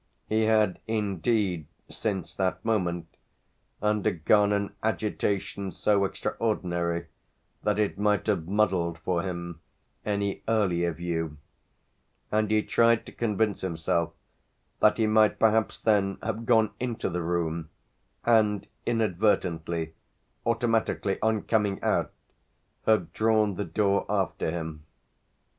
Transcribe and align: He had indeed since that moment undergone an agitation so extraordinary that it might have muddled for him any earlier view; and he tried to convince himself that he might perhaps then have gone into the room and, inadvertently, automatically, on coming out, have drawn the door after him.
He 0.25 0.45
had 0.45 0.79
indeed 0.87 1.67
since 1.87 2.33
that 2.33 2.65
moment 2.65 3.05
undergone 3.83 4.51
an 4.51 4.73
agitation 4.81 5.71
so 5.71 6.05
extraordinary 6.05 7.05
that 7.61 7.77
it 7.77 7.99
might 7.99 8.25
have 8.25 8.47
muddled 8.47 8.97
for 8.97 9.21
him 9.21 9.59
any 10.03 10.41
earlier 10.47 10.91
view; 10.91 11.37
and 12.31 12.49
he 12.49 12.63
tried 12.63 13.05
to 13.05 13.11
convince 13.11 13.61
himself 13.61 14.11
that 14.79 14.97
he 14.97 15.05
might 15.05 15.37
perhaps 15.37 15.77
then 15.77 16.17
have 16.23 16.47
gone 16.47 16.71
into 16.79 17.07
the 17.07 17.21
room 17.21 17.69
and, 18.25 18.65
inadvertently, 18.87 19.93
automatically, 20.47 21.19
on 21.21 21.43
coming 21.43 21.79
out, 21.83 22.11
have 22.87 23.13
drawn 23.13 23.53
the 23.53 23.65
door 23.65 24.07
after 24.09 24.49
him. 24.49 24.83